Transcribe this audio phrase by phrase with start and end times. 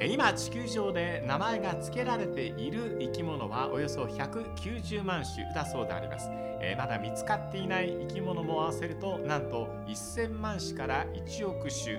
[0.00, 6.28] え今地球上で名前が付けられている生き物はおよそ190万種だそうであります、
[6.60, 11.98] えまだ見つかっていない生き物も合わせるとなんと1000万種から1億種。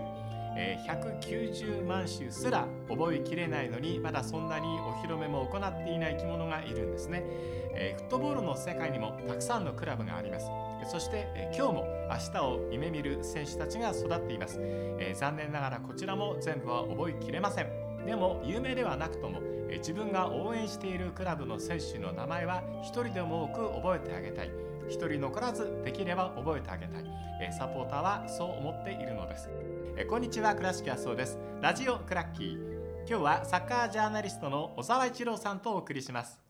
[0.57, 7.23] え190万種すら覚えきれないのにまだそんなにお披露目も行っていない生き物がいるんですね、
[7.75, 10.47] えフットボールの世界にもたくさんのクラブがあります。
[10.89, 17.88] そして、え今日も明日を夢見る選手たちが育っています、え残念ながらこちらも全部は覚えきれません。
[18.09, 24.51] でも有名ではなくとも自分が応援しているクラブの選手の名前は一人でも多く覚えてあげたい。
[24.87, 27.03] 一人残らずできれば覚えてあげたい。
[27.53, 29.47] サポーターはそう思っているのです。
[30.09, 31.37] こんにちは倉敷康夫です。
[31.61, 32.57] ラジオクラッキー。
[33.07, 36.48] 今日はサッカージャーナリストの小沢一郎さんとお送りします。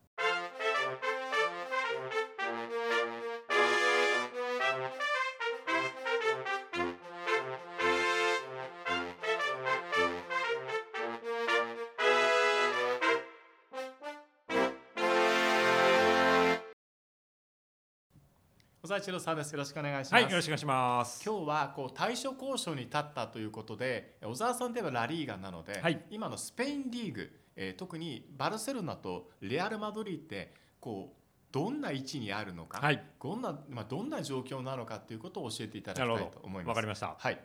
[19.00, 19.52] 一郎さんです。
[19.54, 20.14] よろしくお願いします。
[20.14, 21.24] はい、よろしくお願いします。
[21.26, 36.70] 今日はこう対処交渉に立ったということで小沢さんといえばラリーガなので、はい今のスペインリーグ、えー特にバルセロナとレアル・マドリーってこうどんな位置にあるのか、はいどんなまあ、どんな状況なのかということを教えていただきたいと思います。
[36.70, 37.16] わかりました。
[37.18, 37.40] はい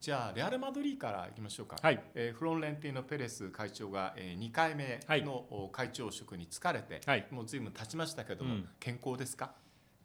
[0.00, 9.52] じゃあレアル・マドリーからいきましょうか、はい、えーフロンレンティーノ・ペレス会長が、え2回目はいのお会長職に就かれて、はい、もう随分経ちましたけども、うん健康ですか？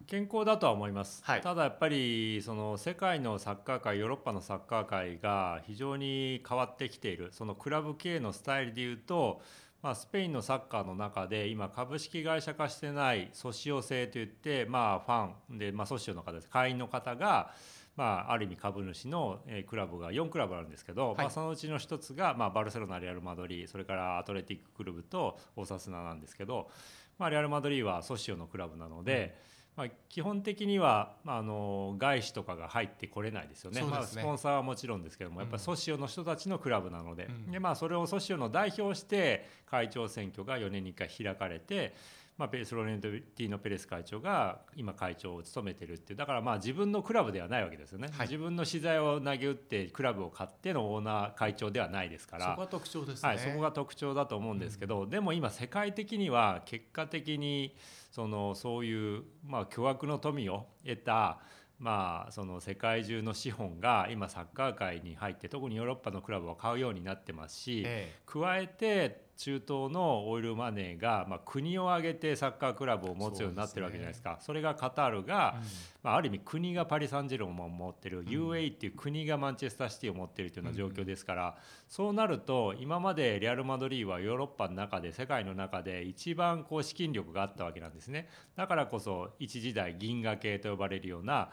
[0.08, 1.22] 健康だとは思います。
[1.24, 7.30] はいただやっぱりその世界のサッカー界、ヨーロッパのサッカー界が非常に変わってきている。
[7.32, 9.42] そのクラブ系のスタイルでいうと。
[9.82, 17.54] まあ、スペインのサッカーの中で今株式会社化してないソシオ制といって、まあ、ファンで、まあ、ソシオの方です会員の方が、
[17.96, 26.70] まあ、ある意味株主のえークラブが4クラブあるんですけど、はいまあ、そのうちの一つが、まあ、バルセロナレアル・マドリーそれからアトレティッククルブとオーサスナなんですけど、
[27.18, 29.38] まあ、レアル・マドリーはソシオのクラブなので、
[29.80, 33.82] まあ、基本的にはまああの外資とかが入ってこれないですよね。
[33.82, 37.50] まあ、スポンサーはもちろんですけどもやっぱりソシオの人たちのクラブなので,、うん。
[37.50, 41.96] でまあ、それをソシオの代表して会長選挙が4年に1回開かれて。
[42.40, 48.28] まあ、スロレンティーノ・ペレス会長が今会長を務めてるっていうだからまあ自分のクラブではないわけですよね、はい。
[48.28, 52.46] 自分の資材を投げ打ってクラブを買ってのオーナー会長ではないですから。
[52.46, 57.76] そこが特徴ですね、はい、そこが特徴だと思うんですけど、でも今世界的には結果的に
[58.10, 61.40] そのそういう、まあ、巨額の富を得た、
[61.78, 68.14] まあ、その世界中の資本が今サッカー界に入って特にヨーロッパのクラブを買うようになってますし、え。
[68.26, 74.38] 加えて中東のオイルマネーが、まあ、国を挙げてサッカークラブを持つようになってるわけじゃないですか。
[74.42, 75.66] それがカタールが、え
[76.04, 78.28] まあ、ある意味国がパリ・サンジェルマンを持ってる、ん。
[78.28, 81.58] UAE っていう国がマンチェスターシティを持ってるというような状況ですから、
[81.88, 88.28] そうなると今までレアル・マドリーはヨーロッパの中で世界の中で一番こう資金力があったわけなんですね。
[88.58, 91.52] だからこそ一時代銀河系と呼ばれるような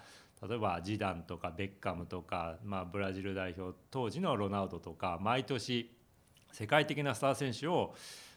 [0.49, 5.96] 例えばジダンとかベッカムとか、まあ、ブラジル代表当時のロナウドとか毎年
[6.57, 7.95] 世界的なスター選手を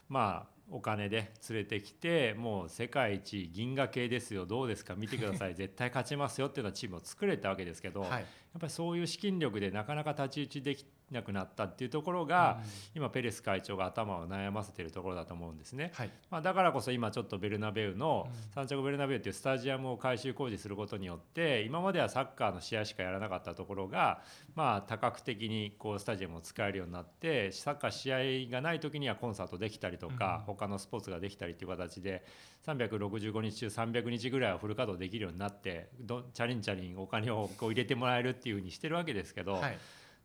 [0.09, 5.55] まあお金で連れてきてもう世界一銀河系ですよどうですか見てください。
[5.55, 8.23] 絶対勝ちますよっていうようなチームを作れたわけですけど、やはい。
[8.23, 8.25] っ
[8.59, 12.59] ぱりそういう資金力でなかなか太刀打ちできなくなったっていうところが、
[12.95, 15.91] 今ペレス会長が頭を悩ませているところだと思うんですね。
[15.95, 16.11] はい。
[16.29, 18.51] まあ、だからこそ今ちょっとベルナベウのうん。
[18.53, 24.21] サンチャゴ・ベルナベウっていうスタジアムを改修工事することによって今まではサッカーの試合しかやらなかったところが
[24.55, 30.53] まあ多角的にこうスタジアムを使えるようになってサッカー試合がない時にはコンサートできたりとかうん。
[30.53, 32.23] 他のスポーツができたりという形で
[32.65, 39.77] 365日中300日ぐらいはフル稼働できるようになってどチャリンチャリンお金をこう入れてもらえるっていうふうにしてるわけですけど、はい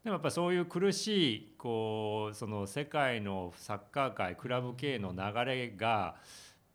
[0.05, 6.17] でもやっぱりそういう苦しいこうその世界のサッカー界クラブ系の流れが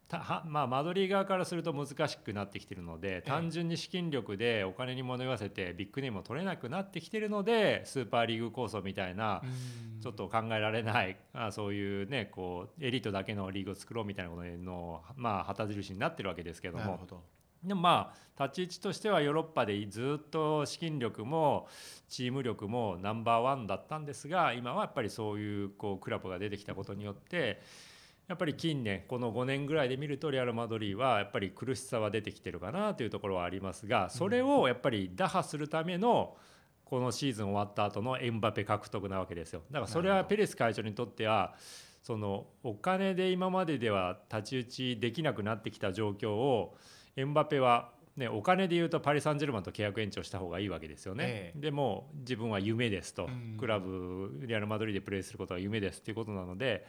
[0.07, 9.79] たは まあ、マドリー側からすると難しくなってきているので単純に資金力でお金に物言わせてビッグネームを取れなくなってきているのでスーパーリーグ構想みたいなうん。
[10.01, 16.83] ちょっと考えられない あそういうねこうエリートだけのリーグを作ろうみたいなことのまあ旗印になってるわけですけども。
[16.83, 17.24] なるほど
[17.63, 21.67] でもまあ立ち位置としてはヨーロッパでずっと資金力も
[22.07, 27.61] チーム力もナンバーワンだったんですが今はやっぱりそういうこうクラブが出てきたことによって
[28.29, 36.38] やっぱり近年この5年ぐらいで見るとレアル・マドリーはやっぱり苦しさは出てきてるかなというところはありますがそれをやっぱり打破するための
[36.85, 39.61] このシーズン終わった後のエムバペ獲得なわけですよ。
[39.69, 41.56] だからそれはペレス会長にとっては
[42.01, 46.75] そのお金で今まででは太刀打ちできなくなってきた状況を
[47.19, 51.24] エムバペはね、お金でいうとパリ・サンジェルマンと契約延長した方がいいわけですよね。
[51.25, 51.60] ええ。
[51.60, 53.57] でも自分は夢ですと、うん。
[53.57, 56.86] クラブレアル・マドリーでプレーすることが夢ですっていうことなので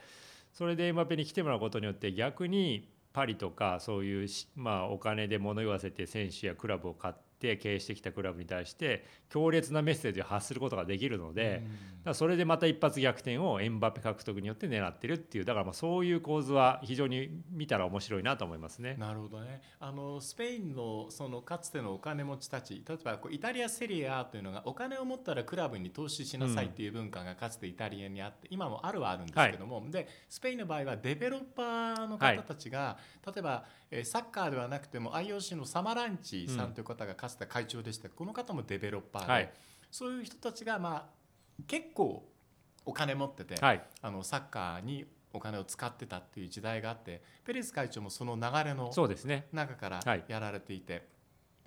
[0.51, 11.63] それでエムバペに来てもらうことによって逆にパリとかそういうし、まあ、お金で物言わせて選手やクラブを買って経営してきたクラブに対して強烈なメッセージを発することができるので。
[12.03, 18.95] だそれでまた一発逆転をエンバペ獲得によって狙ってるっていうだからまあそういう構図は非常に見たら面白いなと思いますね。
[18.97, 19.61] なるほどね。
[19.79, 39.53] あのスペインのそのかつてのお金持ちたち例えばこうイタリアセリアというのがお金を持ったらクラブに投資しなさいっていう文化がかつてイタリアにあって、今もあるはあるんですけども、でスペインの場合はデベロッパーの方たちが、例えば、えーサッカーではなくても IOC のサマランチさんという方がかつて会長でした、この方もデベロッパーで、はい。
[39.91, 41.21] そういう人たちがまあ
[41.67, 42.25] 結構
[42.85, 48.91] お金持ってて、はい、あのサッカーにお金を使ってたっていう時代があってペレス会長もその流れの。
[49.51, 50.23] 中からはい。
[50.27, 51.07] やられていて、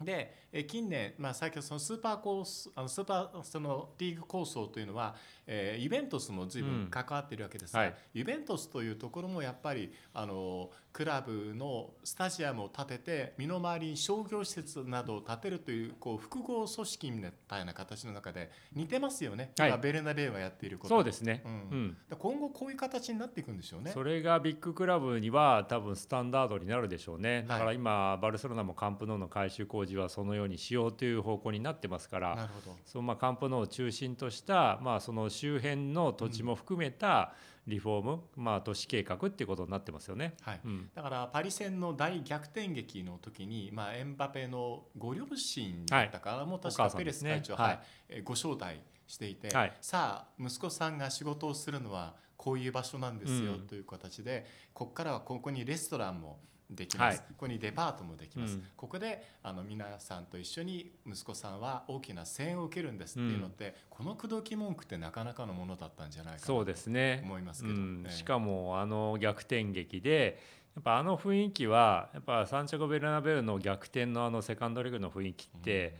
[0.02, 21.42] でえ近年、まあ、最近そのスーパーコースあのスーパーそのリーグ構想というのは、えーユベントスも随うん分関わっているわけですが、はいユベントスというところもやっぱりあのクラブのスタジアムを建てて身の回りに商業施設などを建てるというこう複合組織みたいな形の中で似てますよね、はい今ベルナベウがやっていることそうですね。
[21.44, 21.54] ううん
[21.88, 21.96] ん。
[22.08, 23.90] で今後こういう形になっていくんでしょうね。
[23.92, 27.44] それがビッグクラブには多分スタンダードになるでしょうね。
[27.48, 32.50] だから今バルセロナもカンプノーの改修工事はそのようにしようという方向になってますから。
[32.84, 37.34] そのまあカンプノーを中心とした、まあ、その周辺の土地も含めた
[37.66, 40.34] リフォーム、まあ、都市計画っていうことになってますよね。
[40.42, 40.60] はい。
[40.64, 47.62] うん、だからパリ戦の大逆転劇の時に、まあ、エンバペのご両親だったかな、もう確おかペレス会長、はい。
[47.64, 47.80] はい。
[48.08, 49.72] えーご招待していて、はい。
[49.80, 53.60] さあ息子さんが仕事をするのはこういう場所なんですよ、うん。
[53.66, 56.40] という形でここからはここにレストランも
[56.74, 57.26] できます、はい。
[57.28, 58.66] ここにデパートもできます、うん。
[58.76, 67.22] ここであの皆さんと一緒に息子さんは大きな声援を受けるんですっていうのって、この口説き文句ってなかなかのものだったんじゃないかなそうですね。
[67.24, 68.04] 思いますけど、うん。
[68.06, 68.12] え、え。
[68.12, 70.40] しかもあの逆転劇で
[70.74, 75.96] やっぱあの雰囲気はやっぱサンチャゴ・ベルナベウの逆転のあのセカンドリーグの雰囲気って、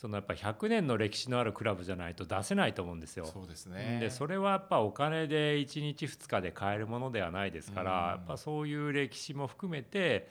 [0.00, 3.26] そのやっぱ100年の歴史のあるクラブじゃないと出せないと思うんですよ。
[3.26, 3.98] そうですね。
[4.00, 8.08] でそれはやっぱお金で1日2日で買えるものではないですから、うん。
[8.08, 10.30] やっぱそういう歴史も含めて、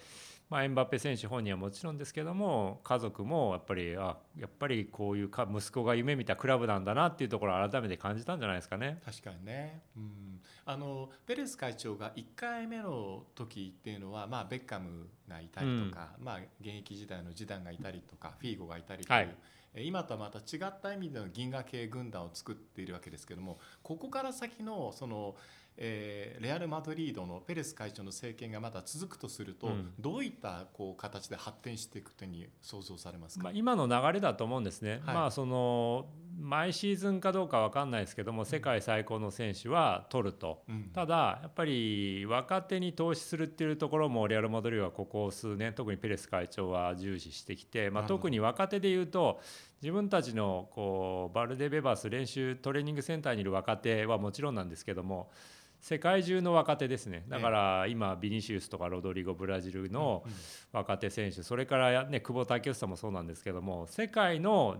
[0.50, 9.00] まあ、エンバペ選手本人はもちろんですけども家族もやっぱりあやっぱりこういうか息子が夢見たクラブなんだなっていうところを改めて感じたんじゃないですかね。
[9.06, 19.30] 確かにね、うん、あのペレス会長が1回目の時っていうのは、まあ、ベッカムがいたりとか、まあ、現役時代のジダンがいたりとかフィーゴがいたりという、はい。
[19.30, 19.36] え
[19.75, 25.36] 今とはまた違った意味での銀河系軍団を作っているわけですけどもここから先のその、
[25.77, 29.94] えーレアル・マドリードのペレス会長の政権がまだ続くとすると、うん。
[30.00, 35.16] どういったこう形で発展していくというふうに想像されますか、まあ、今の流れだと思うんですね、はい。
[35.16, 36.07] まあその
[36.40, 40.64] 毎シーズンかどうか分かんないですけども世界最高の選手は取ると。
[40.70, 40.90] うん。
[40.94, 49.42] ただやっぱり若手に投資するっていうところもレアル・マドリードはここ数年特にペレス会長は重視してきて、まあ、特に若手でいうと
[49.82, 55.30] 自分たちのこうバルデベバス練習トレーニングセンターにいる若手はもちろんなんですけども
[55.80, 57.26] 世界中の若手ですね。
[57.30, 60.31] だから今ビニシウスとかロドリゴブラジルのうん
[60.72, 64.78] 若手選手それからね久保建英もそうなんですけども世界の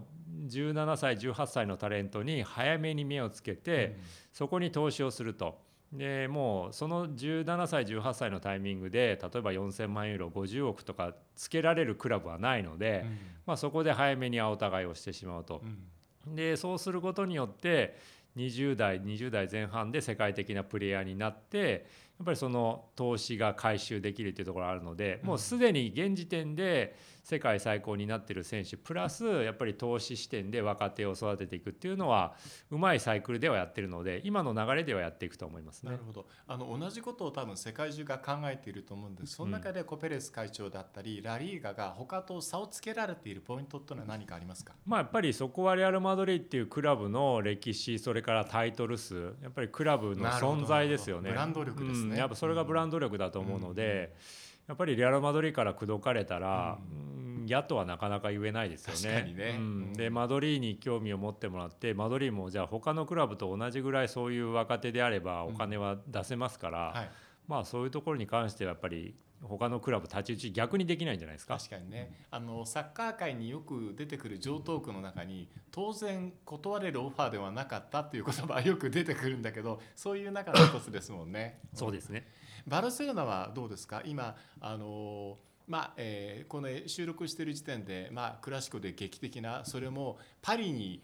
[0.48, 3.98] 17歳18歳のタレントに早めに目をつけて、
[4.34, 5.70] そこに投資をすると。
[5.92, 13.18] でもうその17歳18歳のタイミングで例えば4000万ユーロ50億とかつけられるクラブはないので、うん。
[13.48, 15.62] まあ、そこで早めに青互いをしてしまうと。
[16.28, 16.30] う。
[16.32, 16.36] ん。
[16.36, 17.98] でそうすることによって
[18.40, 21.86] 20代20代前半で世界的なプレイヤーになって
[22.20, 32.36] やっぱりその投資が回収できるというところがあるので、もうすでに現時点で世界最高になっている選手プラスやっぱり投資視点で若手を育てていくっていうのは
[32.72, 35.92] うまいサイクルではやってるので今の流れではやっていくと思いますね。
[35.92, 36.04] なる。
[36.04, 36.26] ほど。
[36.48, 39.36] あの同じことを多分世界中が考えていると思うんです。
[39.36, 44.74] その中でコペレス会長だったり、ラリーガが他と差をつけられているポイントっていうのは何かありますか？
[44.86, 51.30] まあ、やっぱりそこはレアル・マドリーっていうクラブの歴史それからタイトル数やっぱりクラブの存在ですよね。
[51.30, 52.04] ブランド力ですね。
[52.04, 54.14] うんやっぱそれがブランド力だと思うので、
[54.68, 57.20] やっぱりレアル・マドリーから口説かれたら、うん。
[57.48, 59.16] 嫌とはなかなか言えないですよね。
[59.16, 59.56] 確かにね。
[59.58, 59.64] うん。
[59.64, 59.94] うん。
[59.94, 67.10] でマドリーに興味を持ってもらってマドリーもじゃあ他のクラブと同じぐらいそういう若手であればお金は出せますから、はい
[67.50, 71.58] まあそういうところに関してはやっぱり他のクラブ太刀打ち逆にできないんじゃないですか？
[71.58, 81.60] 確かにねあのサッカー界によく出てくる上等句の中に当然断れるオファーではなかったっていう言葉はよく出てくるんだけどそういう中の一つですもんね。
[81.74, 82.28] そうですね。
[82.68, 84.04] バルセロナはどうですか？
[84.06, 85.38] 今あの
[85.68, 91.04] まあえー、この収録している時点で、まあ、クラシコで劇的なそれもパリに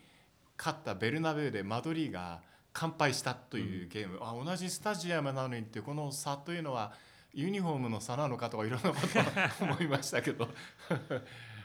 [0.57, 2.41] 勝ったベルナベウでマドリーが
[2.75, 6.91] 完敗したというゲーム、うん、あ同じスタジアムなのにってこの差というのは
[7.33, 10.47] ユニフォームの差なのかとかいろんなことを 思いましたけど。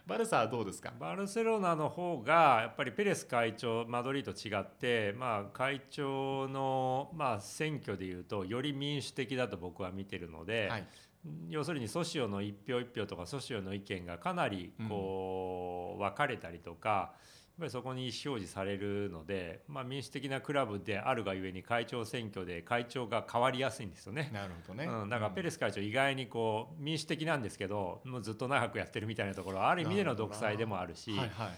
[0.06, 0.92] バルサはどうですか？
[0.98, 10.86] バルセロナの方がやっぱりペレス会長マドリーと違って、まあ、会長の、まあ、選挙でいうとより民主的だと僕は見てるので、はい、
[11.48, 17.12] 要するにソシオの一票一票とかソシオの意見がかなりこう分かれたりとか。
[17.34, 24.30] うんぱりそこに意思表示されるので、まあ、民主的なクラブであるがゆえに会長選挙で会長が変わりやすいんですよね。
[24.32, 31.10] なるほどね、うん、だからペレス会長意外にこう民主的なんですけどもうずっと長くやってるみたいなところはある意味での独裁でもあるし。
[31.12, 31.48] はいはい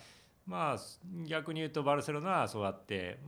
[0.46, 0.78] まあ
[1.26, 3.18] 逆に言うとバルセロナはそうやって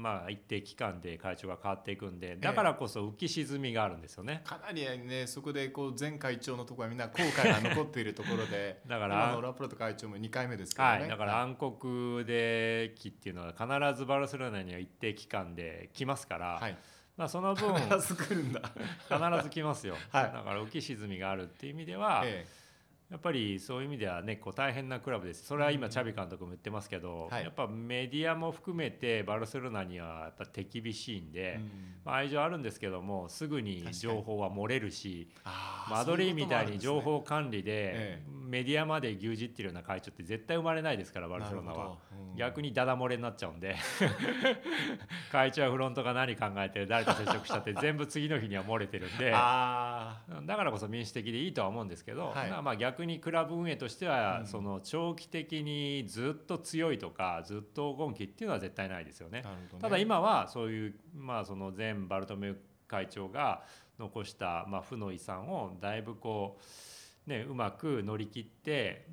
[0.00, 16.76] まあ一定期間で会長が変わっていくんでだからこそ浮き沈みがあるんですよね、かなりねそこでこう前会長のところはみんな後悔が残っているところで だからラプロト会長も2回目ですけどね、はい、だから暗黒で期っていうのは必ずバルセロナには一定期間で来ますから、はい。
[17.16, 18.62] まあ、その分必ず来るんだ。
[19.10, 22.59] 必ず来ますよ、 はい、だから浮き沈みがあるっていう意味では、ええ
[23.10, 25.44] やっぱりそういう意味ではねこう大変なクラブです。
[25.44, 31.70] それは今チャビ監督も言ってますけど、はい、やっぱメディアも含めてバルセロナにはやっぱ手厳しいんで、うん、
[32.04, 35.28] まあ、愛情あるんですけどもすぐに情報は漏れるし
[35.90, 41.96] マドリーみたいに情報管理でメディアまで牛耳ってるような会長って絶対生まれないですからバルセロナは、
[42.32, 43.76] うん、逆にダダ漏れになっちゃうんで。
[45.30, 49.30] 会長やフロントが何考えて誰と接触したって全部次の日には漏れてるんで。
[49.30, 59.42] だからこそ民主的でいいとは思うんですけど、はい、まあ逆逆にクラブ運営としては、その長期的にずっと強いとかずっと黄金期っていうのは絶対ないですよね。
[59.42, 59.48] ね。
[59.80, 63.62] ただ今はそういう、まあ、その前バルトメウ会長が
[63.98, 66.58] 残した、まあ、負の遺産をだいぶこ
[67.26, 69.06] う、ね、うまく乗り切って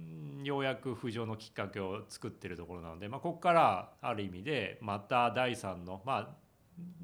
[0.43, 6.35] ようやく浮上のきっかけを作ってるところなので、まあ、ここからある意味でまた第3の、まあ、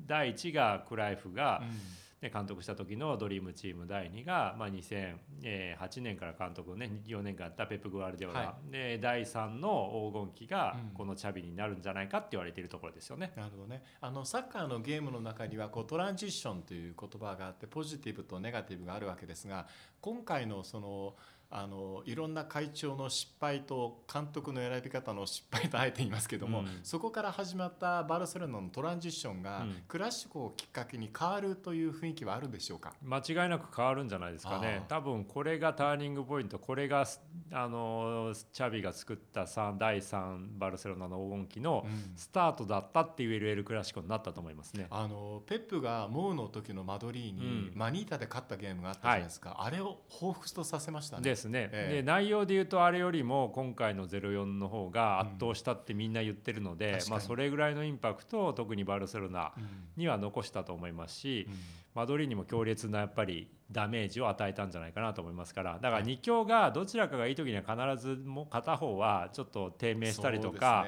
[0.06, 1.70] 第1がクライフが、うん。
[1.70, 13.32] で監督した時のドリームチーム第2が、まあ、2008年から監督をね4年間やったペップ・グワルディオラ、はい、で第3の黄金期がこのチャビになるんじゃないかって言われているところですよね。
[13.36, 13.84] うん、なるほどね。
[14.02, 19.68] あのサッカーのゲームの中にはこうトランジッションという言葉があってポジティブとネガティブがあるわけですが
[20.02, 21.16] 今回のその
[21.56, 32.94] あのいろんな会長の失敗と監督の選び方の失敗とあえて言いますけども、うん、そこから始まったバルセロナのトランジッションが、うん、クラシコをきっかけに変わるという雰囲気はあるでしょうか？
[33.04, 34.84] 間違いなく変わるんじゃないですかね。
[34.88, 37.06] 多分これがターニングポイントこれが
[37.52, 39.46] あのチャビが作った
[39.78, 44.88] 第3バルセロナの黄金期のスタートだったって言えるエル・クラシコになったと思いますね。
[44.90, 51.24] あのペップがモウの時のマドリーに、マニータで勝ったゲームがあったじゃないですか、はい、あれを彷彿とさせましたね。
[51.24, 51.70] ですね。
[51.72, 59.54] えー、で内容で言うとあれよりも今回の04の方が圧倒したってみんな言ってるので、うん、まあ、それぐらいのインパクトを特にバルセロナ
[59.98, 61.56] には残したと思いますし、うん、
[61.96, 70.86] マドリーにも強烈なやっぱりダメージを与えたんじゃないかなと思いますからだから2強がどちらかがいい時には必ずも片方はちょっと低迷したりとか。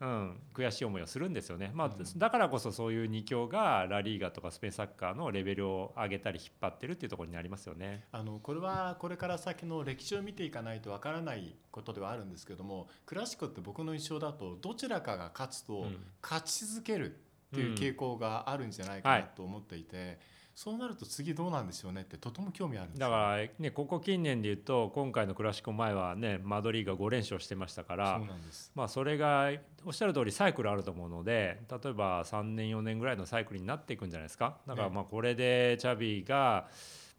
[0.00, 8.04] うん、悔しい思いをするんですよね、まあ、だからこそそういう2強がラリーガとかスペインサッカーのレベルを上げたり引っ張ってるっていうところになりますよね。
[8.12, 15.86] あのこれはこれから先の歴史を見ていかないとわからないことではあるんですけどもクラシコって僕の印象だとどちらかが勝つと
[16.22, 17.16] 勝ち続ける
[17.52, 19.96] っていう傾向があるんじゃないかなと思っていて。
[19.96, 20.18] うんはい
[20.58, 28.20] そうなると次どうなんでしょうねってとても興味あるんですだからねここ近年で言うと今回のクラシコ前はねマドリーが5連勝してましたから
[28.74, 29.52] まあそれが
[29.84, 34.56] おっしゃる通りサイクルあると思うので例えば3年4年ぐらいのサイクルになっていくんじゃないですか。
[34.66, 36.66] だからまあこれでチャビが、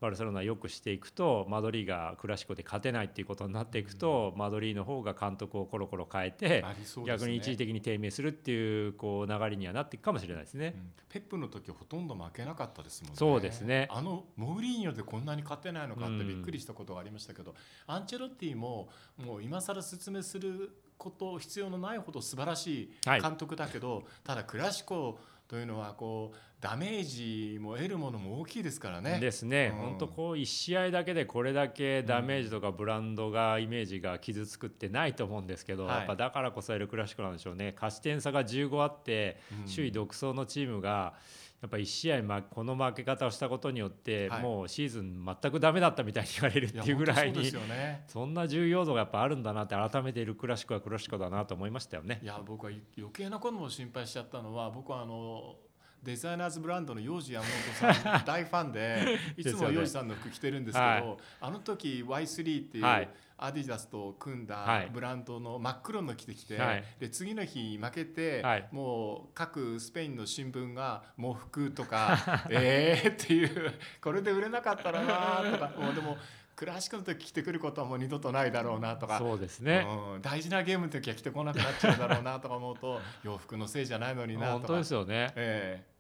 [0.02, 6.64] バルセロナよくしていくとマドリーがクラシコで勝てないっていうことになっていくと、うん、マドリーの方が監督をコロコロ変えて、ね、
[7.06, 13.18] 逆に一時的に低迷するっていうこう流れにはなっていくかもしれないですね、うん、ペップの時ほとんど負けなかったですもんね。
[13.18, 13.88] そうですね。
[13.92, 22.92] あのモーリーニョでこんなに勝てないのかってびっくりしたことがありましたけど、うん、アンチェロッティももう今更説明すること必要のないほど素晴らしい
[23.22, 25.18] 監督だけど、はい、ただクラシコ
[25.50, 29.20] というのはこうダメージも得るものも大きいですからね。
[29.20, 29.72] ですね。
[29.72, 39.40] 本、当、こう1試合だけでこれだけダメージとかブランドが、イメージが傷つくってないと思うんですけど、やっぱだからこそエルクラシコなんでしょうね勝ち点差が15あって
[39.74, 41.14] 首位独走のチームが、
[41.62, 47.52] やっぱ1試合この負け方をしたことによって、もうシーズン全くダメだったみたいに言われるっていうぐらいに
[48.08, 52.22] そんな重要度がやっぱあるんだなって改めているクラシコはクラシコだなと思いましたよね。
[52.24, 55.58] いや僕は余計なことも心配しちゃったのは僕はあの
[56.02, 57.46] デザイナーズブランドの幼児山
[57.82, 61.18] 本さん大ファンで いつも幼児さんの服着てるんですけどはい。
[61.42, 63.10] あの時 Y3 っていう、はい
[63.40, 72.18] アディダスと組んだはいブランドの真っ黒の着てきて、はいで次の日負けて、はいもう各スペインの新聞が「喪服」とか
[72.50, 76.18] 「えー」っていうこれで売れなかったらなとかもうでも
[76.60, 79.18] クラシックの時着てくることはもう二度とないだろうなとか。
[79.18, 79.88] そうですね。
[80.16, 85.32] うん、大事なゲームの時は着てこなくなっちゃうだろうなとか思うと 洋服のせいじゃないのになとか本当ですよね。
[85.38, 86.00] ええ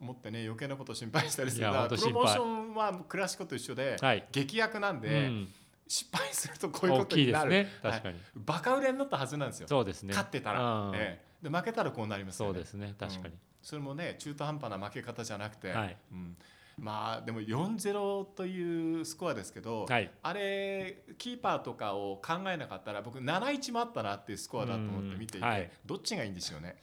[0.00, 1.96] 思ってね余計なこと心配したりするプロモー
[2.32, 4.26] ションはクラシックと一緒で、はい。
[4.32, 5.48] 劇薬なんうで、ん、
[5.90, 7.90] 失敗するとこういうこ大とになるきいですね。
[7.90, 8.18] はい確かに。
[8.36, 10.10] バカ売れになったはずなんですよ、そうですね。
[10.10, 12.94] 勝ってたら、うんええで負けたらこうなりますよねそうですね。
[12.98, 13.34] 確かに。
[13.62, 16.36] それもね中途半端な負け方じゃなくて、はいうん、
[16.78, 20.10] まあでも4-0というスコアですけど、はい。
[20.22, 26.76] あれキーパーとかを考えなかったら僕7-1もあったなっていうスコアだと思って見ていて、うんはいどっちがいいんでしょうね？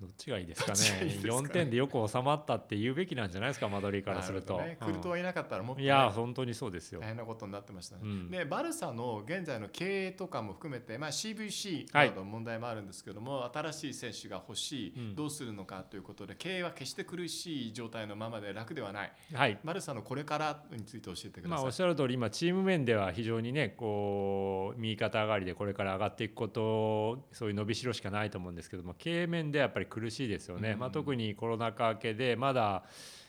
[0.00, 0.72] どっちがいいですかね。
[0.72, 4.58] ですかね4点でよく収まったって言うべきなんじゃないですか、マドリーからすると。
[4.58, 7.06] なほどね、クルトうはいなかったらもっと、ねんいや、本当にそうですよ大。
[7.08, 8.02] 変なことになってましたね。
[8.04, 19.58] うんでバルサの現在の経営とかも含めて、まあ、CVC はないどの問題もあるんですけども、新しい選手が欲しい、うんどうするのかということで経営は決して苦しい状態のままで楽ではないはい。
[19.64, 21.66] バルサのこれからについて教えてくだまあ、さい。
[21.66, 32.84] おっしゃる通り今チーム面では非常にねこう右肩上がりでこれから上がっていくことそういう伸びしろしかないと思うんですけども経営面でやっぱり苦しいですよね、うんまあ、特にコロナ禍明けでまだ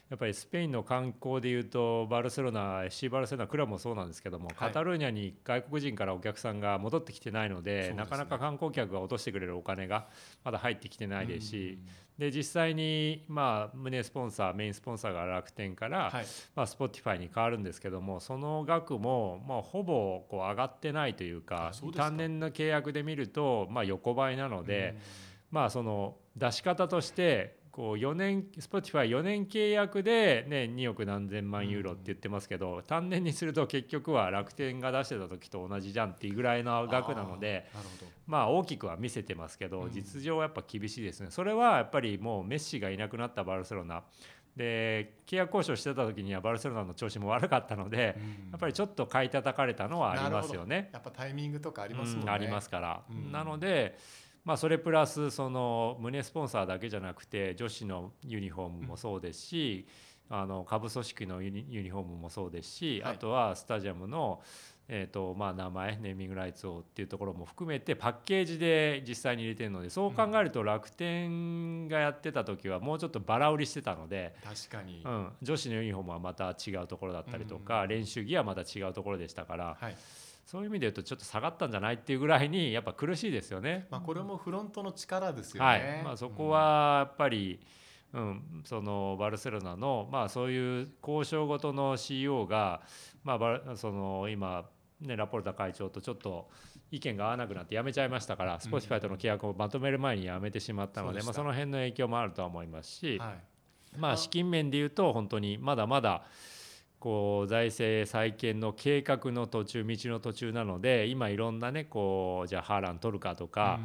[0.09, 4.55] やっぱりスペインの観光でいうとバルセロナ FC バルセロナクラブもそうなんですけども、はい。
[4.55, 7.93] カタルーニャに外国人からお客さんが戻ってきてないのでね。
[7.93, 10.07] なかなか観光客が落としてくれるお金が
[10.45, 16.25] まだ入ってきてないですし、うんで実際にまあ胸スポンサーメインスポンサーが楽天から、はい。
[16.55, 24.97] まあ、Spotify に変わるんですけどもその額も、まあ、ほぼこう上がってないというか単年の契約で見ると、まあ、横ばいなので、
[25.51, 37.69] まあ、その出し方としてこう4年 Spotify4 年契約で、ね、2億何千万ユーロって言ってますけど、単年にすると結局は楽天が出してた時と同じじゃんっていうぐらいの額なので。
[38.25, 41.27] まあ大きくは見せてますけど、うん実情はやっぱ厳しいですね。
[41.29, 44.03] それはやっぱりもうメッシがいなくなったバルセロナ
[44.55, 50.89] で契約交渉してた時にはバルセロナの調子も悪かったので、うんやっぱりちょっと買い叩かれたのはありますよね。
[50.91, 52.21] やっぱタイミングとかありますね。
[52.23, 53.97] うんありますから、うんなので、
[54.47, 59.85] まあ、それプラスその胸スポンサーだけじゃなくて女子のユニフォームもそうですし、
[60.29, 63.15] あの下部組織のユニユニフォームもそうですし、はい。
[63.15, 64.41] あとはスタジアムの、
[64.87, 74.33] えーとまあ、名前ネーミングライツをっていうところも含めてパッケージで実際に入れてるのでそう考えると楽天がやってた時はもうちょっとバラ売りしてたので。
[74.45, 77.89] 確かに、うん、女子のユニフォームはまた違うところだったりとか、うん。
[77.89, 79.95] 練習着はまた違うところでしたから、はい
[80.47, 83.85] そういう意味で言うとちょっと下がったんじゃないっていうぐらいに やっぱ苦しいですよね。
[83.91, 85.69] まあ、これもフロントの力ですよね。
[85.69, 87.59] はいまあ、そこはやっぱり、
[88.13, 92.81] うん、そのバルセロナの、まあ、そういう交渉ごとの CEO が、
[93.25, 94.69] まあ、その今、
[95.01, 96.49] ね、ラポルタ会長とちょっと
[96.91, 103.35] 意見が合わなくなって辞めちゃいましたから、スポティファイとの契約をまとめる前に辞めてしまったので、そうでしたまあ、その辺の影響もあるとは思いますし、うんはい
[103.97, 106.23] まあ、資金面で言うと本当にまだまだ
[106.99, 113.79] こう財政再建の計画の途中道の途中なので今いろんなねこうじゃあハーラン取るかとか、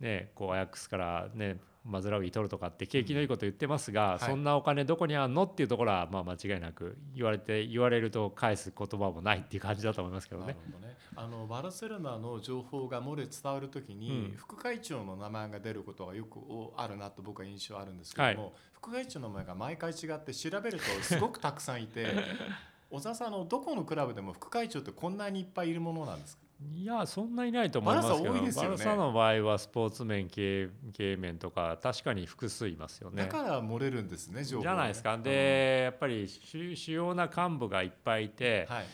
[0.00, 4.18] ね、こうアヤックスからねマズラウィ取るとかって景気のいいこと言ってますが、はい。
[4.20, 10.46] そんなお金どこにあんのっていうところはまあ間違いなく言われて言われると返す言葉もないっていう感じだと思いますけどね。
[10.48, 10.58] なる。
[10.72, 10.96] ほどね。
[11.14, 14.36] あのバルセロナの情報が漏れ伝わるときに、うん。
[14.36, 16.38] 副会長の名前が出ることがよく
[16.76, 22.06] あるなと僕は印象あるんですけども、副会長の名前が毎回違って調べるとすごくたくさんいて
[22.90, 26.42] 小沢さんのどこのクラブでも副会長ってこんなにいっぱいいるものなんですか？
[26.58, 33.24] いやそんないないと思いますけどバルサ多いですよねサの場合はスポーツ面経営面とか確かに複数いますよね。
[33.24, 35.18] だから漏れるんですね情報がねじゃないですか。
[35.18, 38.84] で、やっぱり主主要な幹部がいっぱいいて、はい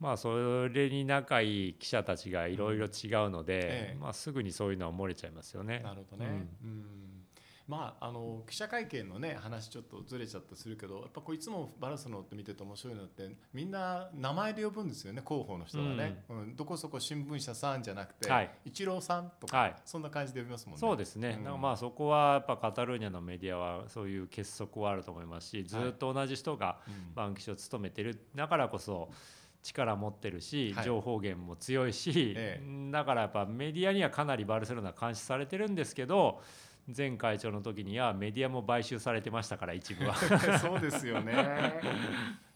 [0.00, 2.90] まあそれに仲いい記者たちがいろいろ違う
[3.30, 5.78] ので、ええまあすぐにそういうのは漏れちゃいますよね。
[5.78, 6.48] なるほどね。
[6.64, 7.11] うん
[7.72, 16.54] まあ、あの記者会見のね話ちょっとずれちゃったりするけどやっぱこういつもバラスのって見てて面白いのってみんな名前で呼ぶんですよね広報の人がね、うん。
[16.54, 18.50] どこそこ新聞社さんじゃなくて、はい。
[18.66, 19.74] 一郎さんとか、はい。
[19.86, 20.80] そんな感じで呼びますもんね。
[20.80, 21.60] そうですね、うん。
[21.62, 27.14] まあそこはやっぱカタルーニャのメディアはそういう結束はあると思いますしずっと同じ人がうん。
[27.14, 29.08] バンキシを務めてるだからこそ
[29.62, 30.84] 力持ってるし、はい。
[30.84, 36.42] 情報源も強いし、えだからやっぱメディアにはかなりバルセロナ監視されてるんですけど
[36.94, 40.14] 前会長の時にはメディアも買収されてましたから一部は。
[40.58, 41.34] そうですよね。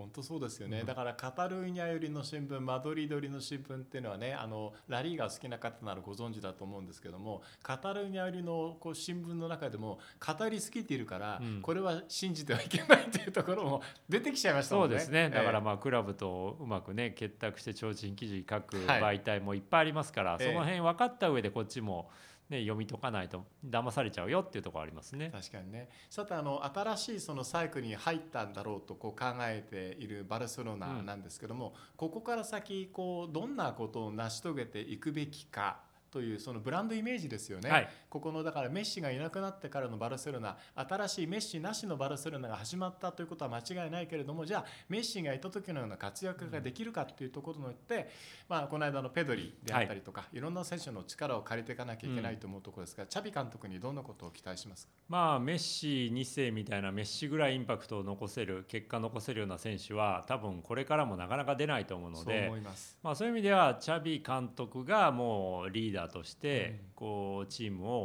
[0.00, 0.86] 本当そうですよね、うん。
[0.86, 11.60] だからカタルーニャ寄りの新聞マドリード寄りの新聞っていうのはねあのラリーが好きな方ならご存知だと思うんですけどもカタルーニャ寄りのこう新聞の中でも語りすぎているから、うん。
[11.60, 14.96] これは信じてはいけないというところも出てきちゃいましたもんね。
[14.96, 15.28] そうですね。
[15.28, 19.18] だからえまあクラブとうまくね結託して提灯記事書くはい。
[19.18, 20.46] 媒体もいっぱいありますから、ええ。
[20.48, 22.10] その辺分かった上でこっちも、
[22.50, 25.36] ね、読み解かないと騙されちゃうよっていうところありますねえ。
[25.36, 35.78] 確かにねさてあの新しいそのサイクルに入ったんだろうとこう考えているバルセロナなんですけども、ここから先こうどんなことを成し遂げていくべきか
[36.10, 37.70] というそのブランドイメージですよね。
[37.70, 48.10] はいここのだからメッシがいなくなってからのバルセロナ新しいメッシなしのバルセロナが始まったということは間違いないけれどもじゃあメッシがいた時のような活躍ができるかというところによって、
[48.48, 54.92] まあ、この間のペドリであったりとか、い、ろんな選手の力を借りていかなきゃいけないと思うところですが、チャビ監督にどんなことを期待しますか？
[55.08, 62.98] まあメッシ2世みたいなメッシぐらいインパクトを残せる結果残せるような選手は多分これからもなかなか出ないと思うのそうで思います。
[63.02, 66.90] まあ、そういう意味ではチャビ監督がもうリーダーとしてうん。
[67.00, 67.99] こうチームを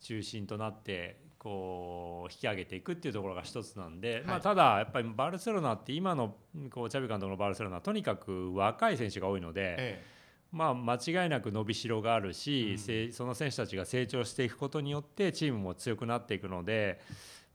[0.00, 6.36] 中心となってこう引き上げていくっていうところが一つなんで、まあ、はいただやっぱりバルセロナって今の
[6.70, 10.04] こうチャビ監督のバルセロナはとにかく若い選手が多いので、え
[10.52, 13.12] まあ、間違いなく伸びしろがあるし、うん。
[13.12, 17.00] その選手たちが成長していくことによってチームも強くなっていくので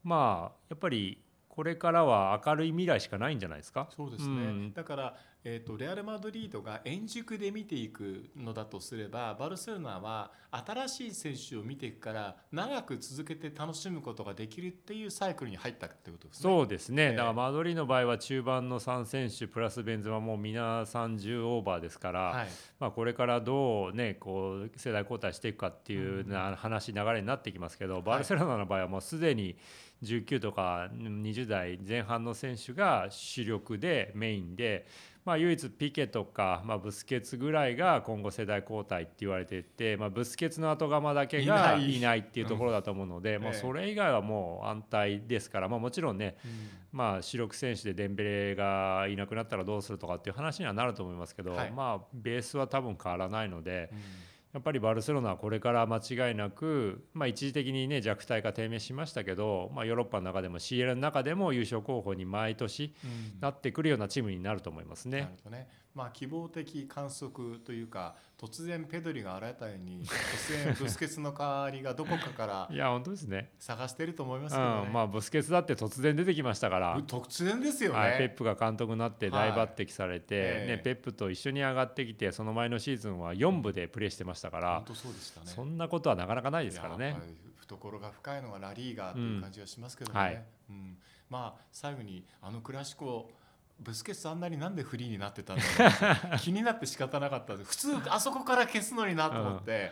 [0.03, 3.87] まあやっぱりこれからは明るい未来しかないんじゃないですか？
[3.91, 3.95] え。
[3.95, 4.73] そうですね、うん。
[4.73, 5.15] だから、
[5.47, 16.41] えー、とレアル・マドリードが円熟で見ていくのだとすればバルセロナは新しい選手を見ていくから長く続けて楽しむことができるっていうサイクルに入ったってことですね。
[16.41, 17.09] そうですね、ええ。
[17.11, 22.47] だからマドリーの場合は中盤の3選手プラスベンゼマもう皆30オーバーですから、はい。
[22.79, 29.57] まあ、これからどう、ね、こう世代交代していくかっていうな話流れになってきますけど、バルセロナの場合はもうすでに
[30.01, 34.87] 19とか20代前半の選手が主力でメインで、
[35.25, 42.19] まあ、唯一ピケとか、まあ、ブスケツぐらいが今後世代交代って言われていて、まあ、ブスケツの後釜だけがいない。
[42.19, 46.37] っていうところだと思うので、うそれ以外はもう安泰ですから、まあ、もちろんね
[46.91, 51.71] まあ、主力選手でデンベレがいなくなったらどうするとかっていう話にはなると思いますけど、はい。
[51.71, 53.99] まあ、ベースは多分変わらないのでうん
[54.55, 65.31] やっぱりバルセロナはこれから間違いなく、まあ、一時的に、ね、弱体化低迷しましたけど、まあ、ヨーロッパの中でも CL の中でも優勝候補に毎年うんなってくるようなチームになると思いますねなる。
[65.43, 65.67] ほどね。
[65.95, 74.89] まあ希望的観測というか突然ペドリが現れたように突然ブスケツの代わりがどこかから いや本当ですね、探してると思いまうすけどね。
[74.89, 77.99] んまあ、ブスケツだって突然出てきましたから、突然ですよね。
[77.99, 80.75] はい、ペップが監督になって大抜擢されて、はいええ。
[80.75, 84.85] ね、ペップと一緒に上がってきてその前のシーズンは4部でプレーしてましたから本。
[84.85, 85.47] 当そうでしたね。
[85.47, 87.15] そんなことはなかなかないですからね。
[87.55, 88.41] 懐が深い。
[88.41, 89.37] のがラリーガーとい。
[89.37, 90.19] う感じがしますけどね。
[90.19, 90.45] うんはい。
[90.69, 93.31] うんまあ最後にあのクラシコ
[93.79, 95.63] ブスケツあんなになんでフリーになってたんだ
[96.29, 99.91] ろう 気になって仕方なかった普通あそこから消すのになと思って、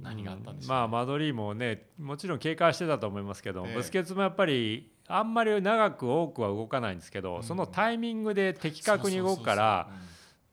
[0.00, 0.74] 何があったんでしょうね。
[0.76, 3.74] まあマドリーもねもちろん警戒してたと思いますけど、ええ。
[3.74, 7.42] ブスケツもやっぱりあんまり長く多くは動かないんですけど、うん。
[7.42, 9.88] そのタイミングで的確に動くから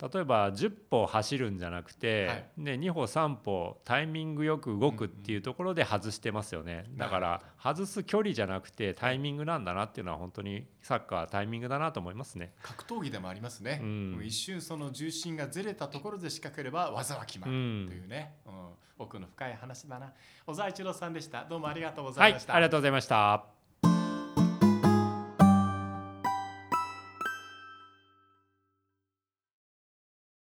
[0.02, 2.46] 例えば10歩走るんじゃなくて、はい。
[2.58, 12.54] ね、2歩3歩タイミングよく動くっていうところで外してますよね、だから外す距離じゃなくてタイミングなんだなっていうのは本当にサッカーはタイミングだなと思いますね。
[12.64, 14.22] 格闘技でもありますね、うん。
[14.24, 18.54] 一瞬その重心がずれたところで仕掛ければ技は決まるうんというね、うん。
[18.98, 20.14] 奥の深い話だな。
[20.46, 21.46] 小沢一郎さんでした。
[21.46, 23.61] どうもありがとうござはいいました、ありがとうございました。